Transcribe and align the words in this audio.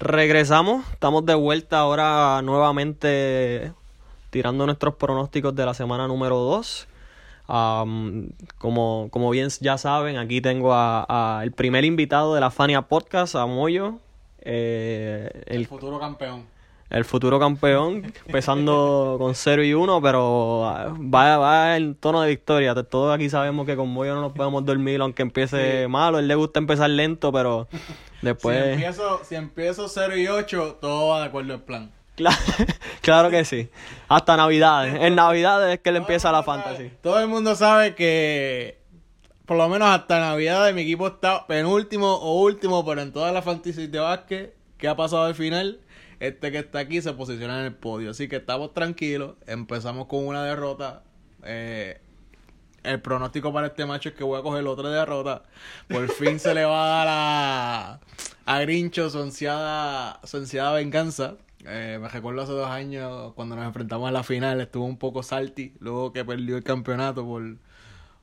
Regresamos, 0.00 0.88
estamos 0.92 1.26
de 1.26 1.34
vuelta 1.34 1.80
ahora 1.80 2.40
nuevamente 2.42 3.72
tirando 4.30 4.64
nuestros 4.64 4.94
pronósticos 4.94 5.56
de 5.56 5.66
la 5.66 5.74
semana 5.74 6.06
número 6.06 6.36
2. 6.36 6.86
como, 7.46 9.08
como 9.10 9.30
bien 9.30 9.48
ya 9.60 9.76
saben, 9.76 10.16
aquí 10.16 10.40
tengo 10.40 10.70
a, 10.72 11.40
el 11.42 11.50
primer 11.50 11.84
invitado 11.84 12.32
de 12.34 12.40
la 12.40 12.52
Fania 12.52 12.82
Podcast, 12.82 13.34
a 13.34 13.46
Moyo. 13.46 13.98
Eh, 14.42 15.42
el, 15.46 15.66
futuro 15.66 15.98
campeón. 15.98 16.46
El 16.90 17.04
futuro 17.04 17.38
campeón, 17.38 18.12
empezando 18.26 19.16
con 19.18 19.34
0 19.34 19.62
y 19.62 19.74
1, 19.74 20.00
pero 20.00 20.60
va, 21.12 21.36
va 21.36 21.76
en 21.76 21.94
tono 21.94 22.22
de 22.22 22.30
victoria. 22.30 22.74
Todos 22.74 23.14
aquí 23.14 23.28
sabemos 23.28 23.66
que 23.66 23.76
con 23.76 23.88
Moyo 23.90 24.14
no 24.14 24.22
nos 24.22 24.32
podemos 24.32 24.64
dormir, 24.64 25.00
aunque 25.02 25.22
empiece 25.22 25.86
malo. 25.88 26.18
él 26.18 26.28
le 26.28 26.34
gusta 26.34 26.60
empezar 26.60 26.88
lento, 26.88 27.30
pero 27.30 27.68
Después... 28.22 28.64
Si 28.64 28.72
empiezo, 28.72 29.20
si 29.24 29.34
empiezo 29.34 29.88
0 29.88 30.16
y 30.16 30.28
8, 30.28 30.78
todo 30.80 31.08
va 31.08 31.20
de 31.20 31.26
acuerdo 31.26 31.54
al 31.54 31.62
plan. 31.62 31.92
Claro, 33.00 33.30
que 33.30 33.44
sí. 33.44 33.70
Hasta 34.08 34.36
Navidades. 34.36 34.94
En 35.00 35.14
Navidades 35.14 35.74
es 35.74 35.80
que 35.80 35.92
le 35.92 35.98
empieza 35.98 36.30
la 36.30 36.42
fantasy. 36.42 36.90
Todo 37.00 37.20
el 37.20 37.28
mundo 37.28 37.54
sabe 37.54 37.94
que 37.94 38.82
por 39.46 39.56
lo 39.56 39.66
menos 39.68 39.88
hasta 39.88 40.20
Navidades 40.20 40.74
mi 40.74 40.82
equipo 40.82 41.06
está 41.06 41.46
penúltimo 41.46 42.16
o 42.16 42.42
último, 42.42 42.84
pero 42.84 43.00
en 43.00 43.12
todas 43.12 43.32
las 43.32 43.44
fantasy 43.44 43.86
de 43.86 43.98
básquet 43.98 44.54
que 44.76 44.88
ha 44.88 44.96
pasado 44.96 45.24
al 45.24 45.34
final, 45.34 45.80
este 46.20 46.50
que 46.52 46.58
está 46.58 46.80
aquí 46.80 47.00
se 47.00 47.12
posiciona 47.12 47.60
en 47.60 47.66
el 47.66 47.74
podio. 47.74 48.10
Así 48.10 48.28
que 48.28 48.36
estamos 48.36 48.74
tranquilos. 48.74 49.36
Empezamos 49.46 50.06
con 50.06 50.26
una 50.26 50.44
derrota. 50.44 51.02
Eh, 51.44 52.00
el 52.82 53.00
pronóstico 53.00 53.52
para 53.52 53.68
este 53.68 53.86
macho 53.86 54.08
es 54.08 54.14
que 54.14 54.24
voy 54.24 54.38
a 54.38 54.42
coger 54.42 54.66
otra 54.66 54.90
derrota. 54.90 55.42
Por 55.88 56.08
fin 56.12 56.38
se 56.38 56.54
le 56.54 56.64
va 56.64 56.84
a 56.84 56.88
dar 56.88 57.08
a, 57.10 58.00
a 58.46 58.60
Grincho 58.60 59.10
su 59.10 59.20
ansiada, 59.20 60.20
venganza. 60.74 61.36
Eh, 61.64 61.98
me 62.00 62.08
recuerdo 62.08 62.42
hace 62.42 62.52
dos 62.52 62.68
años 62.68 63.32
cuando 63.34 63.56
nos 63.56 63.66
enfrentamos 63.66 64.08
a 64.08 64.12
la 64.12 64.22
final, 64.22 64.60
estuvo 64.60 64.84
un 64.84 64.96
poco 64.96 65.24
salty, 65.24 65.74
luego 65.80 66.12
que 66.12 66.24
perdió 66.24 66.56
el 66.56 66.62
campeonato 66.62 67.26
por, 67.26 67.56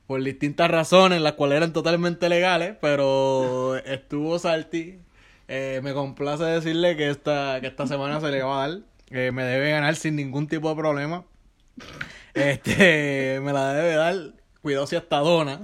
por 0.06 0.22
distintas 0.22 0.70
razones, 0.70 1.20
las 1.20 1.34
cuales 1.34 1.58
eran 1.58 1.72
totalmente 1.74 2.28
legales, 2.30 2.76
pero 2.80 3.76
estuvo 3.84 4.38
salty. 4.38 5.00
Eh, 5.48 5.80
me 5.82 5.92
complace 5.94 6.44
decirle 6.44 6.96
que 6.96 7.10
esta, 7.10 7.60
que 7.60 7.68
esta 7.68 7.86
semana 7.86 8.20
se 8.20 8.30
le 8.30 8.42
va 8.42 8.64
a 8.64 8.68
dar. 8.68 8.80
Eh, 9.10 9.30
me 9.32 9.44
debe 9.44 9.70
ganar 9.70 9.94
sin 9.96 10.16
ningún 10.16 10.48
tipo 10.48 10.68
de 10.68 10.76
problema. 10.76 11.24
Este, 12.34 13.40
me 13.42 13.52
la 13.52 13.72
debe 13.72 13.94
dar 13.94 14.16
cuidado 14.60 14.86
si 14.86 14.96
hasta 14.96 15.18
dona. 15.18 15.60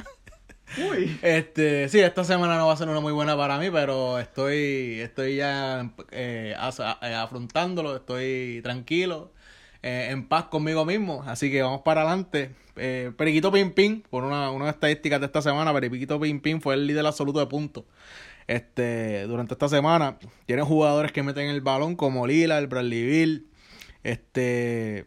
Uy. 0.78 1.18
Este, 1.22 1.88
sí, 1.88 2.00
esta 2.00 2.24
semana 2.24 2.56
no 2.56 2.66
va 2.66 2.72
a 2.72 2.76
ser 2.76 2.88
una 2.88 3.00
muy 3.00 3.12
buena 3.12 3.36
para 3.36 3.58
mí, 3.58 3.70
pero 3.70 4.18
estoy, 4.18 5.00
estoy 5.00 5.36
ya 5.36 5.90
eh, 6.10 6.54
eh, 6.54 7.14
afrontándolo, 7.14 7.96
estoy 7.96 8.60
tranquilo, 8.62 9.32
eh, 9.82 10.08
en 10.10 10.28
paz 10.28 10.44
conmigo 10.44 10.84
mismo, 10.86 11.24
así 11.26 11.50
que 11.50 11.62
vamos 11.62 11.82
para 11.82 12.02
adelante. 12.02 12.54
Periquito 12.74 13.52
Pim 13.52 13.72
Pim, 13.72 14.00
por 14.00 14.24
una, 14.24 14.50
una 14.50 14.70
estadísticas 14.70 15.20
de 15.20 15.26
esta 15.26 15.42
semana, 15.42 15.74
Periquito 15.74 16.18
Pim 16.18 16.40
Pim 16.40 16.60
fue 16.60 16.74
el 16.74 16.86
líder 16.86 17.04
absoluto 17.04 17.38
de 17.38 17.46
puntos. 17.46 17.84
Este, 18.46 19.26
durante 19.26 19.54
esta 19.54 19.68
semana, 19.68 20.18
tienen 20.46 20.64
jugadores 20.64 21.12
que 21.12 21.22
meten 21.22 21.48
el 21.48 21.60
balón 21.60 21.96
como 21.96 22.26
Lila, 22.26 22.58
el 22.58 22.66
Bradley 22.66 23.04
Bill, 23.04 23.46
este, 24.02 25.06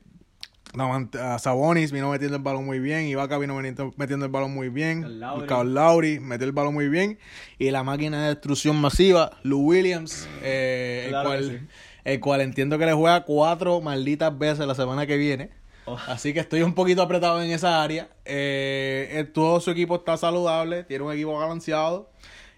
no, 0.76 1.10
Sabonis 1.40 1.92
vino 1.92 2.10
metiendo 2.10 2.38
el 2.38 2.44
balón 2.44 2.66
muy 2.66 2.80
bien. 2.80 3.06
Ibaka 3.08 3.38
vino 3.38 3.56
metiendo 3.56 4.26
el 4.26 4.32
balón 4.32 4.54
muy 4.54 4.70
bien. 4.70 5.22
Carl 5.48 5.74
Lauri 5.74 6.20
metió 6.20 6.46
el 6.46 6.52
balón 6.52 6.74
muy 6.74 6.90
bien. 6.90 7.18
Y 7.58 7.72
la 7.72 7.84
máquina 7.84 8.24
de 8.24 8.30
destrucción 8.30 8.76
masiva, 8.78 9.32
Lou 9.44 9.62
Williams, 9.62 10.28
eh, 10.44 11.06
el, 11.08 11.24
cual, 11.24 11.68
el 12.04 12.20
cual 12.20 12.42
entiendo 12.42 12.78
que 12.78 12.86
le 12.86 12.94
juega 12.94 13.24
cuatro 13.24 13.82
malditas 13.82 14.38
veces 14.38 14.66
la 14.68 14.76
semana 14.76 15.06
que 15.06 15.18
viene. 15.18 15.50
Oh. 15.86 15.98
Así 16.08 16.34
que 16.34 16.40
estoy 16.40 16.64
un 16.64 16.74
poquito 16.74 17.02
apretado 17.02 17.42
en 17.42 17.52
esa 17.52 17.82
área. 17.82 18.10
Eh, 18.26 19.30
todo 19.34 19.60
su 19.60 19.72
equipo 19.72 19.96
está 19.96 20.18
saludable, 20.18 20.84
tiene 20.84 21.04
un 21.04 21.14
equipo 21.14 21.38
balanceado. 21.38 22.12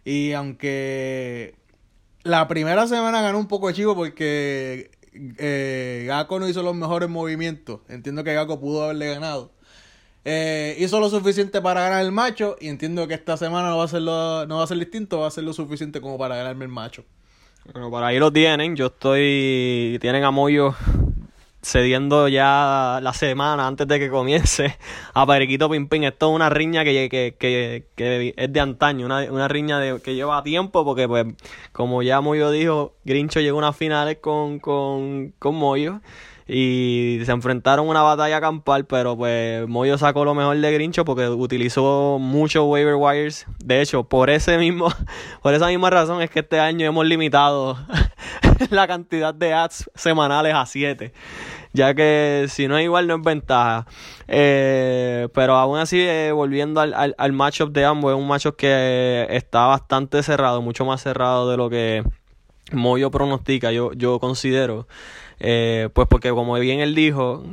Y 0.08 0.32
aunque 0.32 1.54
la 2.24 2.48
primera 2.48 2.88
semana 2.88 3.22
ganó 3.22 3.40
un 3.40 3.50
poco 3.50 3.70
chivo 3.74 3.94
porque 3.94 4.90
eh, 5.38 6.06
Gako 6.08 6.40
no 6.40 6.48
hizo 6.48 6.64
los 6.64 6.74
mejores 6.74 7.10
movimientos. 7.10 7.82
Entiendo 7.90 8.24
que 8.24 8.34
Gako 8.34 8.58
pudo 8.58 8.86
haberle 8.86 9.14
ganado. 9.14 9.52
Eh, 10.24 10.78
hizo 10.80 11.02
lo 11.02 11.10
suficiente 11.10 11.62
para 11.62 11.82
ganar 11.82 12.06
el 12.06 12.14
macho 12.14 12.56
y 12.62 12.70
entiendo 12.70 13.06
que 13.10 13.16
esta 13.16 13.36
semana 13.36 13.68
no 13.68 13.80
va 13.80 13.84
a 13.84 13.88
ser 13.90 14.02
no 14.02 14.48
va 14.48 14.64
a 14.64 14.68
ser 14.68 14.80
distinto, 14.80 15.20
va 15.20 15.28
a 15.28 15.32
ser 15.32 15.44
lo 15.44 15.52
suficiente 15.52 16.00
como 16.00 16.18
para 16.18 16.38
ganarme 16.38 16.64
el 16.64 16.72
macho. 16.72 17.04
Bueno, 17.74 17.90
por 17.90 18.02
ahí 18.02 18.18
lo 18.18 18.32
tienen. 18.32 18.78
Yo 18.78 18.86
estoy. 18.86 19.98
Tienen 20.00 20.24
a 20.24 20.32
Moyo 20.32 20.74
cediendo 21.68 22.30
ya 22.30 23.00
la 23.02 23.14
semana 23.14 23.68
antes 23.68 23.88
de 23.88 24.00
que 24.00 24.10
comience 24.10 24.78
a 25.14 25.26
Periquito 25.26 25.70
Pim 25.70 25.88
Pim. 25.88 26.04
Esto 26.04 26.30
es 26.30 26.36
una 26.36 26.50
riña 26.50 26.84
que, 26.84 27.10
que, 27.10 27.36
que, 27.96 28.34
es 28.38 28.54
de 28.54 28.60
antaño, 28.60 29.06
una, 29.06 29.24
una 29.32 29.48
riña 29.48 29.80
de, 29.80 30.00
que 30.02 30.16
lleva 30.16 30.42
tiempo, 30.44 30.86
porque 30.86 31.08
pues, 31.08 31.26
como 31.74 32.02
ya 32.04 32.22
Moyo 32.22 32.52
dijo, 32.52 32.96
Grincho 33.04 33.42
llegó 33.42 33.58
a 33.58 33.64
unas 33.64 33.76
finales 33.76 34.18
con, 34.22 34.60
con, 34.60 35.34
con 35.40 35.56
Moyo 35.56 36.00
y 36.48 37.20
se 37.26 37.32
enfrentaron 37.34 37.90
una 37.90 38.02
batalla 38.02 38.40
campal, 38.40 38.86
pero 38.86 39.18
pues 39.18 39.68
Moyo 39.68 39.98
sacó 39.98 40.24
lo 40.24 40.34
mejor 40.34 40.56
de 40.58 40.72
Grincho 40.72 41.04
porque 41.04 41.28
utilizó 41.28 42.18
muchos 42.20 42.66
waiver 42.66 42.96
wires. 42.96 43.46
De 43.60 43.82
hecho, 43.82 44.06
por 44.06 44.30
ese 44.30 44.58
mismo, 44.58 44.88
por 45.42 45.54
esa 45.54 45.68
misma 45.68 45.90
razón 45.90 46.22
es 46.22 46.30
que 46.30 46.40
este 46.40 46.62
año 46.62 46.86
hemos 46.88 47.06
limitado 47.06 47.78
la 48.70 48.88
cantidad 48.88 49.34
de 49.34 49.54
ads 49.54 49.92
semanales 49.96 50.54
a 50.56 50.66
7 50.66 51.12
ya 51.78 51.94
que 51.94 52.48
si 52.50 52.68
no 52.68 52.78
es 52.78 52.84
igual 52.84 53.08
no 53.08 53.16
es 53.16 53.22
ventaja. 53.22 53.86
Eh, 54.28 55.30
pero 55.34 55.56
aún 55.56 55.80
así, 55.80 56.00
eh, 56.02 56.32
volviendo 56.34 56.82
al, 56.82 56.94
al, 56.94 57.16
al, 57.18 57.32
matchup 57.32 57.72
de 57.72 57.86
ambos, 57.86 58.12
es 58.12 58.18
un 58.20 58.28
matchup 58.28 58.56
que 58.56 59.28
está 59.30 59.68
bastante 59.68 60.22
cerrado, 60.24 60.62
mucho 60.62 60.84
más 60.84 61.02
cerrado 61.02 61.50
de 61.50 61.58
lo 61.58 61.70
que 61.70 62.04
Moyo 62.74 63.12
pronostica, 63.12 63.72
yo, 63.72 63.94
yo 63.94 64.20
considero. 64.20 64.88
Eh, 65.40 65.90
pues 65.94 66.08
porque 66.10 66.32
como 66.32 66.56
bien 66.56 66.80
él 66.80 66.96
dijo, 66.96 67.44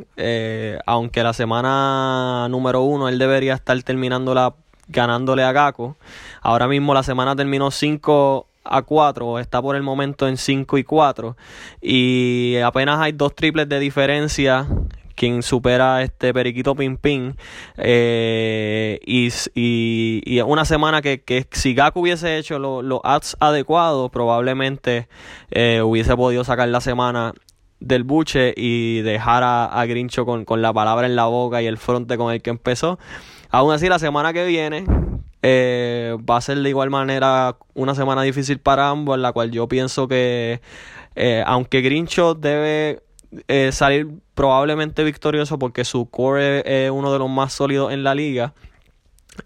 aunque 0.87 1.23
la 1.23 1.35
semana 1.35 2.49
número 2.49 2.81
uno 2.81 3.09
él 3.09 3.19
debería 3.19 3.55
estar 3.55 3.81
terminando 3.83 4.35
la 4.35 4.55
ganándole 4.89 5.43
a 5.45 5.53
Gaco, 5.53 5.97
ahora 6.43 6.67
mismo 6.67 6.95
la 6.95 7.03
semana 7.03 7.37
terminó 7.37 7.71
5 7.71 8.47
a 8.65 8.83
4, 8.83 9.39
está 9.39 9.61
por 9.61 9.77
el 9.77 9.83
momento 9.83 10.27
en 10.27 10.37
5 10.37 10.79
y 10.79 10.85
4 10.85 11.37
y 11.81 12.57
apenas 12.65 13.01
hay 13.01 13.13
dos 13.13 13.35
triples 13.35 13.69
de 13.69 13.79
diferencia 13.79 14.67
quien 15.15 15.43
supera 15.43 16.03
este 16.03 16.35
Periquito 16.35 16.75
Pim 16.75 16.97
Pim 16.97 17.35
eh, 17.77 18.99
y, 19.07 19.31
y, 19.55 20.41
una 20.41 20.65
semana 20.65 21.03
que, 21.03 21.23
que 21.23 21.47
si 21.53 21.75
Gaku 21.75 22.01
hubiese 22.01 22.39
hecho 22.39 22.59
los 22.59 23.01
ads 23.05 23.37
adecuados 23.41 24.11
probablemente 24.11 25.09
eh, 25.51 25.83
hubiese 25.83 26.17
podido 26.17 26.45
sacar 26.45 26.69
la 26.69 26.81
semana 26.81 27.33
del 27.81 28.05
buche 28.05 28.55
y 28.57 29.03
dejar 29.03 29.43
a, 29.43 29.67
a 29.67 29.87
Grincho 29.87 30.25
con, 30.25 30.45
con, 30.45 30.63
la 30.63 30.73
palabra 30.73 31.07
en 31.07 31.17
la 31.17 31.27
boca 31.27 31.61
y 31.63 31.67
el 31.67 31.77
fronte 31.77 32.17
con 32.17 32.33
el 32.33 32.41
que 32.41 32.51
empezó. 32.51 32.99
Aún 33.51 33.73
así 33.73 33.89
la 33.89 33.99
semana 33.99 34.33
que 34.33 34.47
viene 34.47 34.85
eh, 35.47 36.17
va 36.19 36.39
a 36.39 36.41
ser 36.41 36.57
de 36.57 36.71
igual 36.71 36.89
manera 36.89 37.59
una 37.75 37.95
semana 37.95 38.23
difícil 38.23 38.61
para 38.61 38.89
ambos, 38.89 39.17
en 39.17 39.21
la 39.21 39.33
cual 39.33 39.51
yo 39.51 39.69
pienso 39.69 40.09
que 40.09 40.63
eh, 41.17 41.45
aunque 41.47 41.83
Grincho 41.83 42.35
debe 42.35 43.03
eh, 43.49 43.71
salir 43.71 44.09
probablemente 44.35 45.05
victorioso 45.05 45.59
porque 45.59 45.85
su 45.85 46.09
core 46.09 46.87
es 46.87 46.91
uno 46.91 47.13
de 47.13 47.19
los 47.19 47.29
más 47.29 47.53
sólidos 47.53 47.93
en 47.93 48.05
la 48.05 48.15
liga, 48.15 48.55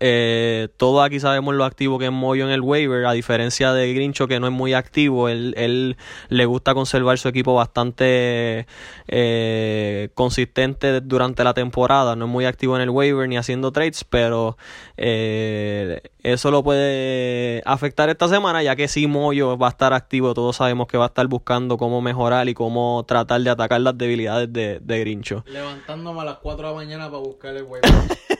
eh, 0.00 0.68
todos 0.76 1.04
aquí 1.04 1.20
sabemos 1.20 1.54
lo 1.54 1.64
activo 1.64 1.98
que 1.98 2.06
es 2.06 2.12
Moyo 2.12 2.44
en 2.44 2.50
el 2.50 2.60
waiver, 2.60 3.06
a 3.06 3.12
diferencia 3.12 3.72
de 3.72 3.92
Grincho 3.94 4.28
que 4.28 4.38
no 4.38 4.46
es 4.46 4.52
muy 4.52 4.74
activo, 4.74 5.28
él, 5.28 5.54
él 5.56 5.96
le 6.28 6.46
gusta 6.46 6.74
conservar 6.74 7.18
su 7.18 7.28
equipo 7.28 7.54
bastante 7.54 8.66
eh, 9.08 10.10
consistente 10.14 11.00
durante 11.00 11.42
la 11.44 11.54
temporada, 11.54 12.16
no 12.16 12.26
es 12.26 12.30
muy 12.30 12.44
activo 12.44 12.76
en 12.76 12.82
el 12.82 12.90
waiver 12.90 13.28
ni 13.28 13.36
haciendo 13.36 13.72
trades, 13.72 14.04
pero 14.04 14.56
eh, 14.96 16.00
eso 16.22 16.50
lo 16.50 16.62
puede 16.62 17.62
afectar 17.64 18.08
esta 18.10 18.28
semana 18.28 18.62
ya 18.62 18.76
que 18.76 18.88
si 18.88 19.06
Moyo 19.06 19.56
va 19.56 19.68
a 19.68 19.70
estar 19.70 19.92
activo, 19.92 20.34
todos 20.34 20.56
sabemos 20.56 20.86
que 20.86 20.98
va 20.98 21.04
a 21.04 21.08
estar 21.08 21.26
buscando 21.26 21.76
cómo 21.78 22.00
mejorar 22.00 22.48
y 22.48 22.54
cómo 22.54 23.04
tratar 23.06 23.40
de 23.40 23.50
atacar 23.50 23.80
las 23.80 23.96
debilidades 23.96 24.52
de, 24.52 24.80
de 24.80 25.00
Grincho. 25.00 25.44
Levantándome 25.46 26.20
a 26.20 26.24
las 26.24 26.38
4 26.38 26.66
de 26.66 26.72
la 26.72 26.76
mañana 26.76 27.04
para 27.06 27.18
buscar 27.18 27.56
el 27.56 27.62
waiver. 27.64 27.90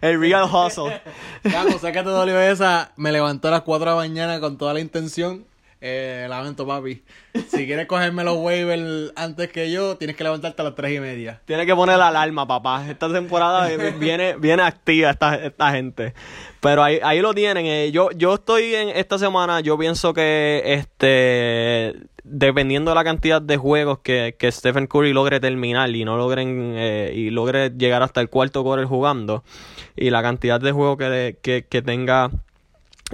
el 0.00 0.20
real 0.20 0.44
hustle. 0.44 1.00
Ya, 1.44 1.64
sé 1.78 1.92
que 1.92 2.02
te 2.02 2.08
dolió 2.08 2.40
esa. 2.40 2.92
Me 2.96 3.10
levantó 3.10 3.48
a 3.48 3.52
las 3.52 3.62
4 3.62 3.84
de 3.84 3.90
la 3.90 3.96
mañana 3.96 4.40
con 4.40 4.58
toda 4.58 4.74
la 4.74 4.80
intención. 4.80 5.44
Eh, 5.84 6.26
lamento, 6.28 6.64
papi. 6.64 7.02
Si 7.48 7.66
quieres 7.66 7.86
cogerme 7.86 8.22
los 8.22 8.36
waivers 8.36 9.12
antes 9.16 9.50
que 9.50 9.72
yo, 9.72 9.96
tienes 9.96 10.14
que 10.14 10.22
levantarte 10.22 10.62
a 10.62 10.66
las 10.66 10.76
3 10.76 10.92
y 10.92 11.00
media. 11.00 11.40
Tienes 11.44 11.66
que 11.66 11.74
poner 11.74 11.98
la 11.98 12.08
alarma, 12.08 12.46
papá. 12.46 12.88
Esta 12.88 13.12
temporada 13.12 13.66
viene, 13.98 14.36
viene 14.36 14.62
activa 14.62 15.10
esta, 15.10 15.34
esta 15.34 15.72
gente. 15.72 16.14
Pero 16.60 16.84
ahí, 16.84 17.00
ahí 17.02 17.20
lo 17.20 17.34
tienen. 17.34 17.66
Eh. 17.66 17.90
Yo, 17.90 18.10
yo 18.12 18.34
estoy 18.34 18.76
en 18.76 18.90
esta 18.90 19.18
semana, 19.18 19.58
yo 19.60 19.76
pienso 19.76 20.14
que 20.14 20.62
este 20.64 21.96
dependiendo 22.24 22.90
de 22.90 22.94
la 22.94 23.04
cantidad 23.04 23.42
de 23.42 23.56
juegos 23.56 23.98
que, 23.98 24.36
que 24.38 24.50
Stephen 24.52 24.86
Curry 24.86 25.12
logre 25.12 25.40
terminar 25.40 25.90
y 25.90 26.04
no 26.04 26.16
logren 26.16 26.74
eh, 26.76 27.12
y 27.14 27.30
logre 27.30 27.70
llegar 27.70 28.02
hasta 28.02 28.20
el 28.20 28.28
cuarto 28.28 28.62
quarter 28.62 28.86
jugando 28.86 29.42
y 29.96 30.10
la 30.10 30.22
cantidad 30.22 30.60
de 30.60 30.72
juegos 30.72 30.98
que, 30.98 31.36
que, 31.42 31.66
que 31.68 31.82
tenga 31.82 32.30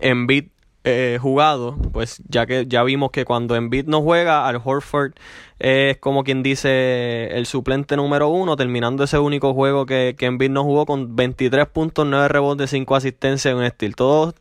Embiid 0.01 0.47
eh, 0.85 1.19
jugado, 1.21 1.77
pues 1.93 2.23
ya 2.29 2.47
que 2.47 2.67
ya 2.67 2.83
vimos 2.83 3.11
que 3.11 3.25
cuando 3.25 3.57
Embiid 3.57 3.87
no 3.87 4.01
juega, 4.01 4.47
Al 4.47 4.61
Horford 4.65 5.13
es 5.59 5.99
como 5.99 6.23
quien 6.23 6.43
dice 6.43 7.37
el 7.37 7.47
suplente 7.47 7.97
número 7.97 8.29
uno, 8.29 8.55
terminando 8.55 9.03
ese 9.03 9.19
único 9.19 9.55
juego 9.55 9.87
que, 9.87 10.15
que 10.17 10.27
Embiid 10.27 10.51
no 10.51 10.63
jugó 10.63 10.87
con 10.87 11.17
23 11.17 11.67
puntos, 11.67 12.07
9 12.07 12.29
rebotes, 12.29 12.71
5 12.71 12.95
asistencias 12.95 13.51
en 13.53 13.59
un 13.59 13.65
estilo. 13.65 13.95
Todos, 13.97 14.35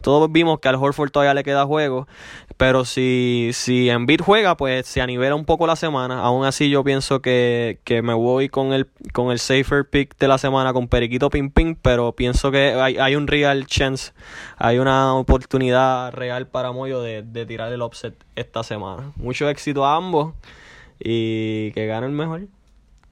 todos 0.00 0.32
vimos 0.32 0.58
que 0.58 0.68
al 0.68 0.74
Horford 0.74 1.10
todavía 1.10 1.34
le 1.34 1.44
queda 1.44 1.64
juego, 1.64 2.08
pero 2.56 2.84
si, 2.84 3.50
si 3.52 3.88
Embiid 3.88 4.20
juega, 4.20 4.56
pues 4.56 4.86
se 4.86 5.00
anivela 5.00 5.36
un 5.36 5.44
poco 5.44 5.68
la 5.68 5.76
semana. 5.76 6.20
Aún 6.20 6.44
así 6.44 6.68
yo 6.68 6.82
pienso 6.82 7.22
que, 7.22 7.78
que 7.84 8.02
me 8.02 8.14
voy 8.14 8.48
con 8.48 8.72
el, 8.72 8.88
con 9.12 9.30
el 9.30 9.38
safer 9.38 9.88
pick 9.88 10.18
de 10.18 10.26
la 10.26 10.38
semana 10.38 10.72
con 10.72 10.88
Periquito 10.88 11.30
Ping 11.30 11.50
Ping, 11.50 11.76
pero 11.80 12.12
pienso 12.12 12.50
que 12.50 12.72
hay, 12.72 12.96
hay 12.96 13.14
un 13.14 13.28
real 13.28 13.66
chance, 13.66 14.12
hay 14.56 14.78
una 14.78 15.14
oportunidad 15.14 16.12
real 16.12 16.48
para 16.48 16.72
Moyo 16.72 17.00
de, 17.00 17.22
de 17.22 17.46
tirar 17.46 17.72
el 17.72 17.80
offset 17.80 18.14
esta 18.34 18.64
semana. 18.64 19.12
Mucho 19.14 19.48
éxito 19.48 19.84
a 19.84 19.94
ambos 19.94 20.34
y 20.98 21.72
que 21.72 21.86
gane 21.86 22.06
el 22.06 22.12
mejor. 22.12 22.48